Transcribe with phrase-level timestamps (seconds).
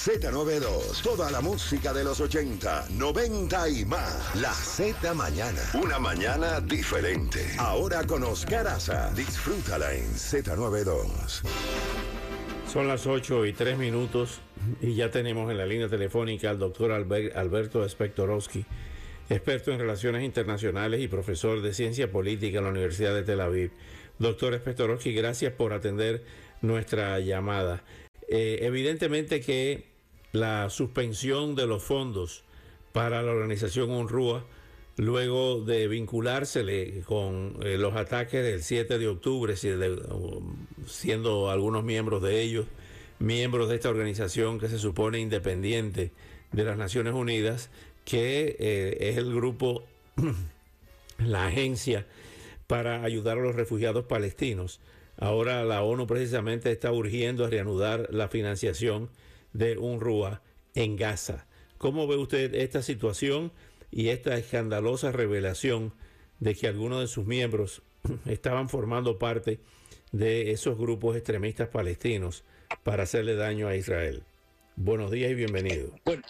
[0.00, 4.34] Z92, toda la música de los 80, 90 y más.
[4.34, 5.60] La Z Mañana.
[5.74, 7.44] Una mañana diferente.
[7.58, 9.12] Ahora con Oscar Aza.
[9.12, 11.42] Disfrútala en Z92.
[12.66, 14.40] Son las 8 y 3 minutos
[14.80, 18.64] y ya tenemos en la línea telefónica al doctor Alberto Spectorowski,
[19.28, 23.70] experto en relaciones internacionales y profesor de ciencia política en la Universidad de Tel Aviv.
[24.18, 26.24] Doctor Spectorowski, gracias por atender
[26.62, 27.84] nuestra llamada.
[28.32, 29.89] Eh, evidentemente que
[30.32, 32.44] la suspensión de los fondos
[32.92, 34.44] para la organización UNRUA,
[34.96, 39.54] luego de vinculársele con eh, los ataques del 7 de octubre,
[40.86, 42.66] siendo algunos miembros de ellos
[43.20, 46.10] miembros de esta organización que se supone independiente
[46.52, 47.70] de las Naciones Unidas,
[48.04, 49.84] que eh, es el grupo,
[51.18, 52.06] la agencia
[52.66, 54.80] para ayudar a los refugiados palestinos.
[55.18, 59.10] Ahora la ONU precisamente está urgiendo a reanudar la financiación
[59.52, 60.42] de UNRWA
[60.74, 61.46] en Gaza.
[61.78, 63.52] ¿Cómo ve usted esta situación
[63.90, 65.94] y esta escandalosa revelación
[66.38, 67.82] de que algunos de sus miembros
[68.26, 69.60] estaban formando parte
[70.12, 72.44] de esos grupos extremistas palestinos
[72.82, 74.22] para hacerle daño a Israel?
[74.76, 75.94] Buenos días y bienvenido.
[76.04, 76.22] Bueno,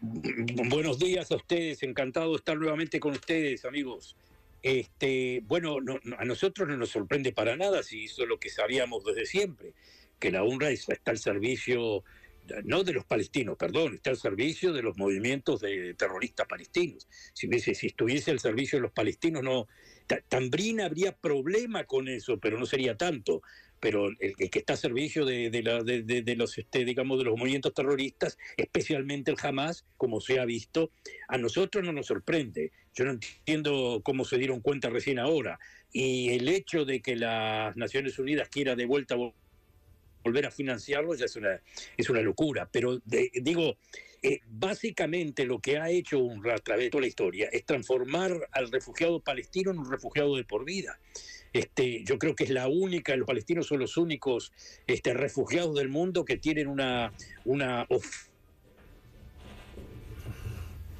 [0.00, 4.16] buenos días a ustedes, encantado de estar nuevamente con ustedes, amigos.
[4.62, 5.76] Este, bueno,
[6.18, 9.74] a nosotros no nos sorprende para nada si es lo que sabíamos desde siempre,
[10.18, 12.02] que la UNRWA está al servicio
[12.64, 17.08] no de los palestinos, perdón, está al servicio de los movimientos de terroristas palestinos.
[17.32, 19.68] Si, si estuviese al servicio de los palestinos, no.
[20.28, 23.42] Tambrín habría problema con eso, pero no sería tanto.
[23.80, 29.30] Pero el, que está al servicio de, los, este, digamos, de los movimientos terroristas, especialmente
[29.30, 30.90] el Hamas, como se ha visto,
[31.28, 32.72] a nosotros no nos sorprende.
[32.94, 35.58] Yo no entiendo cómo se dieron cuenta recién ahora.
[35.92, 39.16] Y el hecho de que las Naciones Unidas quiera de vuelta
[40.24, 41.60] volver a financiarlo ya es una,
[41.96, 42.68] es una locura.
[42.72, 43.76] Pero digo,
[44.22, 48.48] eh, básicamente lo que ha hecho UNRWA a través de toda la historia es transformar
[48.52, 50.98] al refugiado palestino en un refugiado de por vida.
[51.52, 54.52] Este, yo creo que es la única, los palestinos son los únicos
[54.86, 57.12] este, refugiados del mundo que tienen una,
[57.44, 57.86] una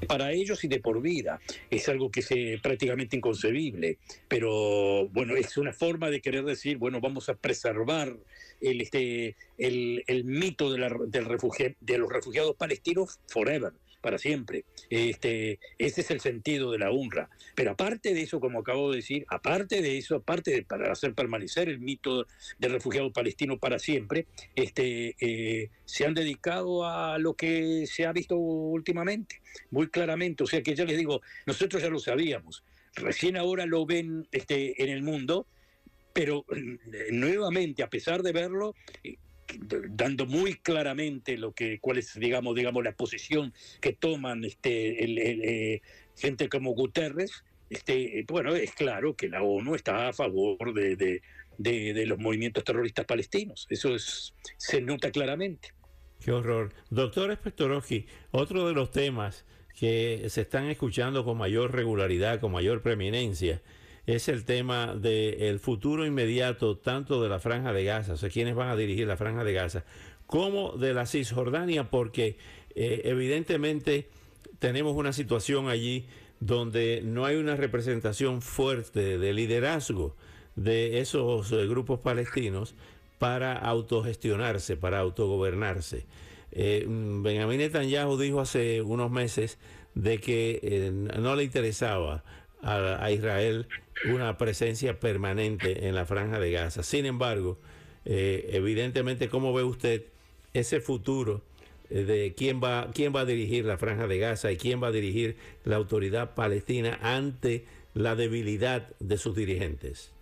[0.07, 1.39] para ellos y de por vida.
[1.69, 3.97] Es algo que es prácticamente inconcebible,
[4.27, 8.15] pero bueno, es una forma de querer decir, bueno, vamos a preservar
[8.61, 13.73] el, este, el, mito de, la, del refugio, de los refugiados palestinos forever
[14.05, 14.65] para siempre.
[14.91, 17.27] Este, ese es el sentido de la UNRWA.
[17.55, 21.15] Pero aparte de eso, como acabo de decir, aparte de eso, aparte de para hacer
[21.15, 22.27] permanecer el mito
[22.59, 28.13] del refugiado palestino para siempre, este, eh, se han dedicado a lo que se ha
[28.13, 30.43] visto últimamente, muy claramente.
[30.43, 32.63] O sea que ya les digo, nosotros ya lo sabíamos.
[32.93, 35.47] Recién ahora lo ven este, en el mundo,
[36.13, 39.15] pero eh, nuevamente, a pesar de verlo, eh,
[39.89, 45.81] dando muy claramente lo que cuál es digamos digamos la posición que toman este eh,
[46.15, 51.21] gente como Guterres este bueno es claro que la ONU está a favor de, de,
[51.57, 53.67] de, los movimientos terroristas palestinos.
[53.69, 55.73] Eso es se nota claramente.
[56.19, 56.73] Qué horror.
[56.89, 59.45] Doctor Spectorowski otro de los temas
[59.77, 63.61] que se están escuchando con mayor regularidad con mayor preeminencia
[64.07, 68.55] es el tema del futuro inmediato tanto de la franja de Gaza, o sea, quiénes
[68.55, 69.83] van a dirigir la franja de Gaza,
[70.27, 72.37] como de la Cisjordania, porque
[72.75, 74.07] eh, evidentemente
[74.59, 76.05] tenemos una situación allí
[76.39, 80.15] donde no hay una representación fuerte de liderazgo
[80.55, 82.75] de esos eh, grupos palestinos
[83.17, 86.05] para autogestionarse, para autogobernarse.
[86.51, 89.57] Eh, Benjamín Netanyahu dijo hace unos meses
[89.95, 92.23] de que no le interesaba
[92.65, 93.67] a, Israel
[94.11, 96.83] una presencia permanente en la franja de Gaza.
[96.83, 97.57] Sin embargo,
[98.05, 100.03] eh, evidentemente, ¿cómo ve usted
[100.53, 101.41] ese futuro
[101.89, 104.87] eh, de quién va, quién va a dirigir la franja de Gaza y quién va
[104.87, 110.14] a dirigir la autoridad palestina ante la debilidad de sus dirigentes?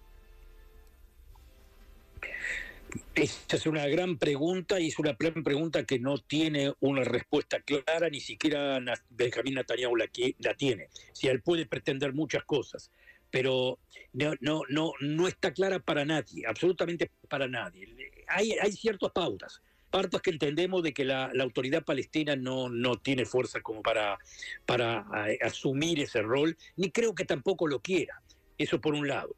[3.16, 7.60] Esa es una gran pregunta y es una gran pregunta que no tiene una respuesta
[7.62, 8.80] clara, ni siquiera
[9.10, 10.10] Benjamín Netanyahu la,
[10.40, 10.90] la tiene.
[11.12, 12.92] Si él puede pretender muchas cosas,
[13.34, 13.80] pero
[14.14, 17.88] no, no, no, no está clara para nadie, absolutamente para nadie.
[18.28, 23.62] Hay, ciertas pautas, pautas que entendemos de que la, autoridad palestina no, no tiene fuerza
[23.62, 24.20] como para,
[24.68, 25.08] para
[25.42, 28.22] asumir ese rol, ni creo que tampoco lo quiera.
[28.58, 29.36] Eso por un lado.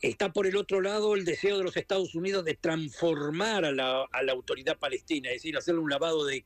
[0.00, 4.06] Está por el otro lado el deseo de los Estados Unidos de transformar a la,
[4.30, 6.44] autoridad palestina, es decir, hacerle un lavado de,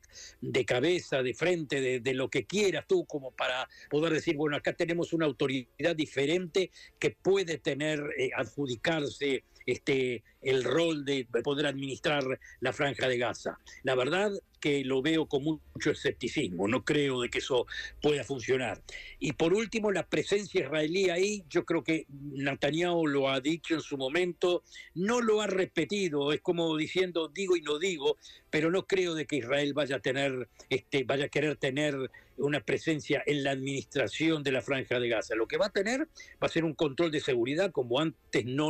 [0.65, 5.11] cabeza, de frente, de, lo que quieras tú, como para poder decir, bueno, acá tenemos
[5.11, 12.71] una autoridad diferente que puede tener, eh, adjudicarse este, el rol de poder administrar la
[12.71, 13.59] franja de Gaza.
[13.83, 17.65] La verdad que lo veo con mucho escepticismo, no creo de que eso
[18.01, 18.81] pueda funcionar.
[19.19, 23.81] Y por último, la presencia israelí ahí, yo creo que Netanyahu lo ha dicho en
[23.81, 24.63] su momento,
[24.95, 28.17] no lo ha repetido, es como diciendo digo y no digo,
[28.49, 31.95] pero no creo de que Israel vaya a tener, este, vaya a querer tener
[32.37, 35.35] una presencia en la administración de la franja de Gaza.
[35.35, 36.07] Lo que va a tener
[36.41, 38.69] va a ser un control de seguridad como antes no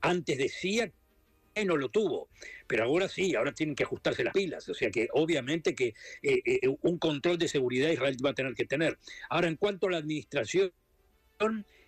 [0.00, 0.92] antes decía
[1.64, 2.28] no lo tuvo,
[2.66, 6.42] pero ahora sí, ahora tienen que ajustarse las pilas, o sea que obviamente que eh,
[6.44, 8.98] eh, un control de seguridad Israel va a tener que tener.
[9.30, 10.72] Ahora, en cuanto a la administración,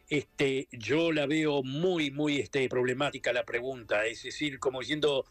[0.09, 5.25] este, yo la veo muy, muy este, problemática la pregunta, es decir, como diciendo,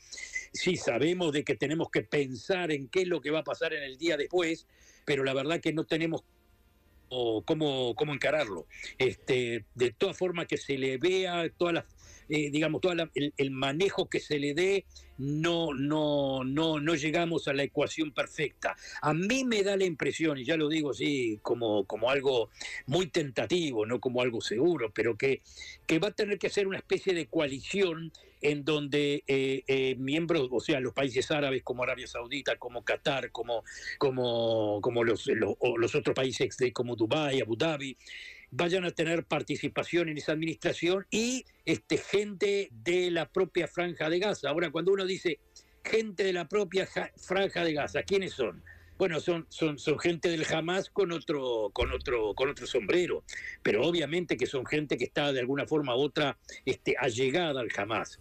[0.53, 3.73] sí, sabemos de que tenemos que pensar en qué es lo que va a pasar
[3.73, 4.67] en el día después,
[5.05, 6.23] pero la verdad que no tenemos
[7.09, 8.67] cómo, cómo encararlo.
[8.97, 11.85] Este, de todas formas que se le vea todas las
[12.29, 14.85] eh, digamos, todo el, manejo que se le dé,
[15.17, 18.75] no, no, no, no llegamos a la ecuación perfecta.
[19.01, 22.49] A mí me da la impresión, y ya lo digo así como, como algo
[22.85, 25.41] muy tentativo, no como algo seguro, pero que,
[25.87, 28.11] que va a tener que ser una especie de coalición
[28.41, 33.31] en donde eh, eh, miembros, o sea, los países árabes como Arabia Saudita, como Qatar,
[33.31, 33.63] como,
[33.97, 37.97] como, como los, los, otros países como Dubái, Abu Dhabi,
[38.51, 44.19] vayan a tener participación en esa administración y este, gente de la propia franja de
[44.19, 44.49] Gaza.
[44.49, 45.39] Ahora, cuando uno dice
[45.83, 46.87] gente de la propia
[47.17, 48.63] franja de Gaza, ¿quiénes son?
[48.97, 53.23] Bueno, son, son, son gente del Hamas con otro, con otro, con otro sombrero,
[53.63, 57.69] pero obviamente que son gente que está de alguna forma u otra este, allegada al
[57.77, 58.19] Hamas.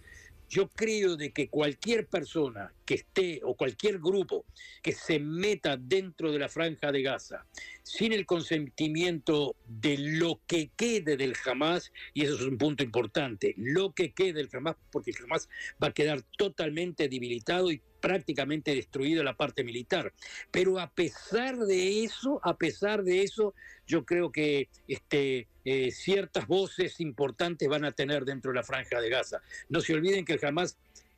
[0.48, 4.46] Yo creo de que cualquier persona que esté o cualquier grupo
[4.82, 7.44] que se meta dentro de la franja de Gaza
[7.82, 13.54] sin el consentimiento de lo que quede del Hamas, y eso es un punto importante,
[13.56, 15.48] lo que quede del Hamas, porque el Hamas
[15.82, 20.12] va a quedar totalmente debilitado y prácticamente destruido la parte militar.
[20.50, 23.54] Pero a pesar de eso, a pesar de eso,
[23.86, 29.00] yo creo que este, eh, ciertas voces importantes van a tener dentro de la franja
[29.00, 29.40] de Gaza.
[29.68, 30.76] No se olviden que el Hamas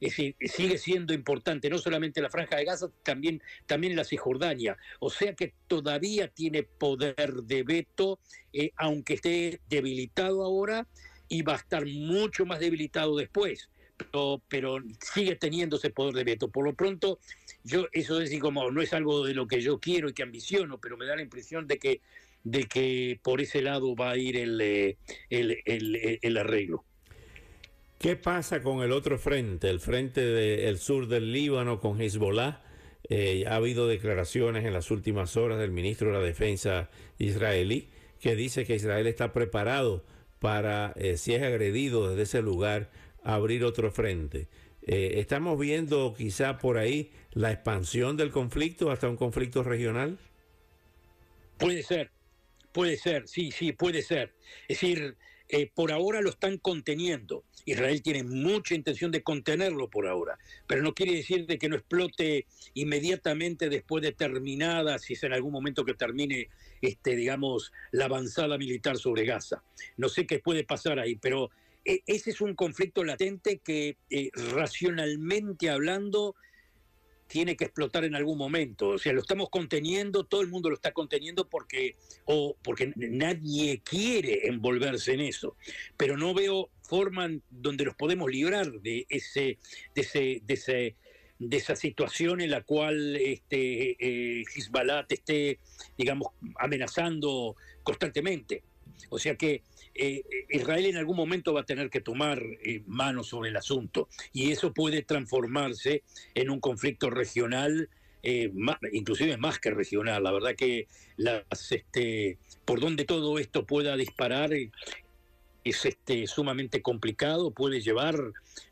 [0.08, 4.76] sigue siendo importante, no solamente la franja de Gaza, también, también la Cisjordania.
[4.98, 8.18] O sea que todavía tiene poder de veto,
[8.52, 10.86] eh, aunque esté debilitado ahora,
[11.28, 13.68] y va a estar mucho más debilitado después.
[14.10, 16.48] Pero, pero, sigue teniendo ese poder de veto.
[16.48, 17.18] Por lo pronto,
[17.64, 20.78] yo eso es como no es algo de lo que yo quiero y que ambiciono,
[20.78, 22.00] pero me da la impresión de que
[22.42, 24.96] de que por ese lado va a ir el, eh,
[25.28, 26.84] el, arreglo.
[27.98, 32.62] ¿Qué pasa con el otro frente, el frente del sur del Líbano con Hezbollah?
[33.08, 36.88] Eh, ha habido declaraciones en las últimas horas del ministro de la Defensa
[37.18, 37.88] israelí
[38.20, 40.04] que dice que Israel está preparado
[40.38, 42.90] para, eh, si es agredido desde ese lugar,
[43.24, 44.48] abrir otro frente.
[44.82, 50.18] ¿Estamos viendo quizá por ahí la expansión del conflicto hasta un conflicto regional?
[51.58, 52.10] Puede ser,
[52.72, 54.32] Puede ser, sí, sí, puede ser.
[54.68, 55.16] Es decir,
[55.48, 57.44] eh, por ahora lo están conteniendo.
[57.66, 61.76] Israel tiene mucha intención de contenerlo por ahora, pero no quiere decir de que no
[61.76, 66.48] explote inmediatamente después de terminada, si es en algún momento que termine,
[66.80, 69.62] este, digamos, la avanzada militar sobre Gaza.
[69.96, 74.30] No sé qué puede pasar ahí, pero eh, ese es un conflicto latente que eh,
[74.54, 76.34] racionalmente hablando
[77.26, 78.88] tiene que explotar en algún momento.
[78.88, 81.94] O sea, lo estamos conteniendo, todo el mundo lo está conteniendo porque,
[82.24, 85.56] o porque nadie quiere envolverse en eso.
[85.96, 89.58] Pero no veo forma donde nos podemos librar de ese,
[89.94, 90.96] de ese, de ese
[91.40, 95.58] de esa situación en la cual este, eh, Hezbollah te esté,
[95.96, 98.62] digamos, amenazando constantemente.
[99.08, 99.62] O sea que
[99.94, 104.08] eh, Israel en algún momento va a tener que tomar eh, mano sobre el asunto
[104.32, 106.02] y eso puede transformarse
[106.34, 107.88] en un conflicto regional,
[108.22, 108.52] eh,
[108.92, 110.22] inclusive más que regional.
[110.22, 114.52] La verdad que las, este, por donde todo esto pueda disparar
[115.64, 118.16] es este, sumamente complicado, puede llevar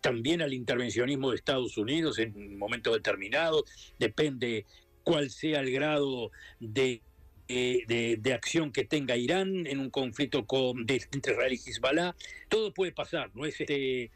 [0.01, 3.65] también al intervencionismo de Estados Unidos en momentos determinados,
[3.99, 4.65] depende
[5.05, 6.31] cuál sea el grado
[6.61, 7.03] de
[7.49, 12.15] de, acción que tenga Irán en un conflicto con, entre Israel y Hezbollah.
[12.49, 13.47] Todo puede pasar, ¿no?
[13.47, 14.11] Es este,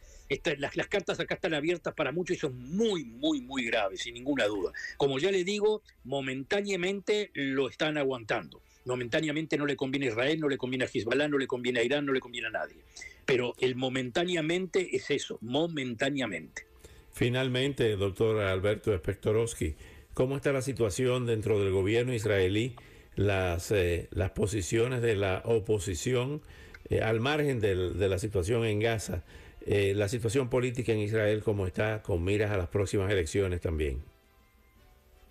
[0.58, 4.14] las, las, cartas acá están abiertas para muchos y son muy, muy, muy graves, sin
[4.14, 4.72] ninguna duda.
[4.96, 8.60] Como ya le digo, momentáneamente lo están aguantando.
[8.84, 11.84] Momentáneamente no le conviene a Israel, no le conviene a Hezbollah, no le conviene a
[11.84, 12.76] Irán, no le conviene a nadie.
[13.24, 16.66] pero el momentáneamente es eso, momentáneamente.
[17.12, 19.76] Finalmente, doctor Alberto Spektorowski,
[20.12, 22.74] ¿cómo está la situación dentro del gobierno israelí?
[23.16, 26.40] Las, eh, las posiciones de la oposición
[26.88, 29.22] eh, al margen de la situación en Gaza,
[29.66, 34.02] eh, la situación política en Israel, ¿cómo está con miras a las próximas elecciones también?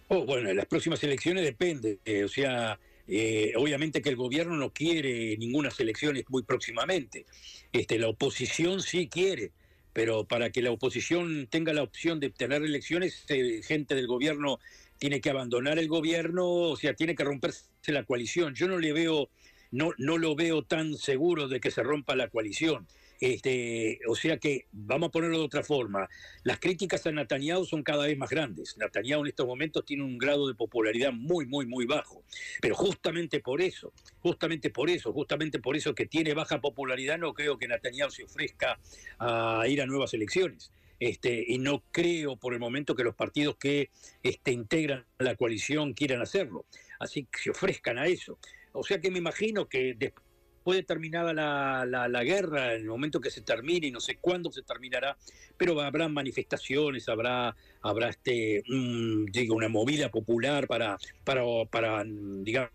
[0.09, 1.99] Oh, bueno, en las próximas elecciones depende.
[2.23, 2.77] o sea,
[3.57, 7.25] obviamente que el gobierno no quiere ninguna elecciones muy próximamente.
[7.71, 9.51] Este, la oposición sí quiere
[9.93, 14.59] pero para que la oposición tenga la opción de tener elecciones, eh, gente del gobierno
[15.01, 18.53] tiene que abandonar el gobierno, o sea, tiene que romperse la coalición.
[18.53, 19.31] Yo no le veo,
[19.71, 22.87] no, no lo veo tan seguro de que se rompa la coalición.
[23.19, 26.07] Este, o sea que, vamos a ponerlo de otra forma,
[26.43, 28.77] las críticas a Netanyahu son cada vez más grandes.
[28.77, 32.23] Netanyahu en estos momentos tiene un grado de popularidad muy, muy, muy bajo.
[32.61, 37.33] Pero justamente por eso, justamente por eso, justamente por eso que tiene baja popularidad, no
[37.33, 38.77] creo que Netanyahu se ofrezca
[39.17, 40.71] a ir a nuevas elecciones.
[41.01, 43.89] Este, y no creo por el momento que los partidos que
[44.21, 46.67] este, integran la coalición quieran hacerlo.
[46.99, 48.37] Así que se ofrezcan a eso.
[48.71, 50.23] O sea que me imagino que después
[50.63, 54.51] puede terminada la, la, guerra, en el momento que se termine, y no sé cuándo
[54.51, 55.17] se terminará,
[55.57, 58.61] pero habrá manifestaciones, habrá, habrá este,
[59.31, 62.69] digo, una movida popular para, para, para digamos,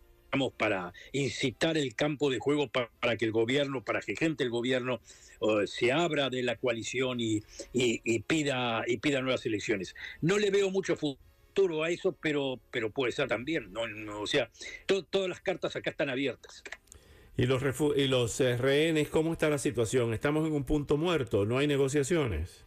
[0.57, 5.01] para incitar el campo de juego para, que el gobierno, para que gente del gobierno
[5.67, 9.95] se abra de la coalición y, y, pida, y pida nuevas elecciones.
[10.21, 13.73] No le veo mucho futuro a eso, pero, pero puede ser también.
[13.73, 13.83] ¿no?
[14.21, 14.51] o sea,
[14.87, 16.63] todas las cartas acá están abiertas.
[17.37, 17.63] ¿Y los,
[17.97, 20.15] y los eh, rehenes, cómo está la situación?
[20.15, 21.45] ¿Estamos en un punto muerto?
[21.45, 22.65] ¿No hay negociaciones?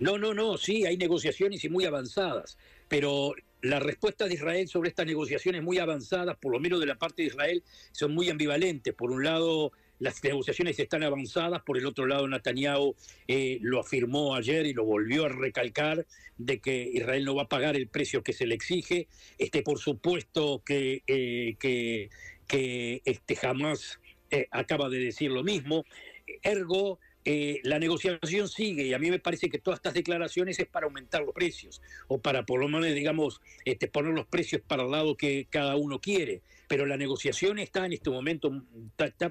[0.00, 2.58] No, no, no, sí, hay negociaciones y muy avanzadas,
[2.88, 3.32] pero
[3.64, 7.22] la respuesta de Israel sobre estas negociaciones muy avanzadas, por lo menos de la parte
[7.22, 8.92] de Israel, son muy ambivalentes.
[8.92, 12.94] Por un lado, las negociaciones están avanzadas, por el otro lado, Netanyahu
[13.26, 16.06] eh, lo afirmó ayer y lo volvió a recalcar
[16.36, 19.08] de que Israel no va a pagar el precio que se le exige.
[19.38, 22.10] Este, por supuesto que, eh, que
[23.04, 23.98] este, jamás
[24.30, 25.86] eh, acaba de decir lo mismo.
[26.42, 30.66] Ergo, eh, la negociación sigue y a mí me parece que todas estas declaraciones es
[30.66, 34.82] para aumentar los precios o para por lo menos, digamos, este, poner los precios para
[34.82, 36.42] el lado que cada uno quiere
[36.74, 38.50] pero la negociación está en este momento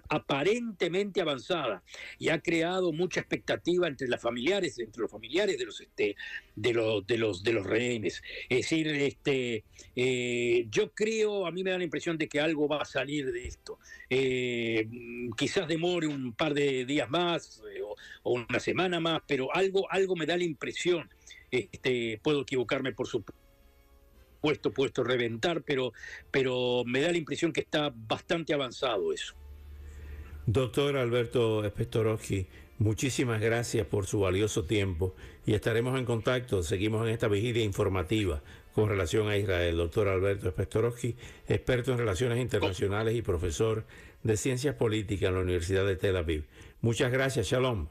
[0.08, 1.84] aparentemente avanzada
[2.18, 6.16] y ha creado mucha expectativa entre las familiares, entre los familiares de los este,
[6.56, 8.24] de los de los rehenes.
[8.48, 12.70] Es decir, este eh, yo creo, a mí me da la impresión de que algo
[12.70, 13.78] va a salir de esto.
[14.10, 14.88] Eh,
[15.36, 19.92] quizás demore un par de días más eh, o, o, una semana más, pero algo
[19.92, 21.10] algo me da la impresión.
[21.52, 23.43] Este, puedo equivocarme por supuesto
[24.44, 25.94] puesto, puesto reventar, pero,
[26.30, 29.36] pero me da la impresión que está bastante avanzado eso.
[30.46, 32.48] Doctor Alberto Spestorowski,
[32.78, 36.62] muchísimas gracias por su valioso tiempo y estaremos en contacto.
[36.62, 38.44] Seguimos en esta vigilia informativa
[38.76, 39.78] con relación a Israel.
[39.78, 41.16] Doctor Alberto Spestorowski,
[41.48, 43.86] experto en relaciones internacionales y profesor
[44.24, 46.44] de ciencias políticas en la Universidad de Tel Aviv.
[46.82, 47.88] Muchas gracias, Shalom.